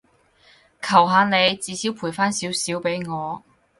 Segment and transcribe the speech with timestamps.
[0.81, 3.43] 求下你，至少賠返少少畀我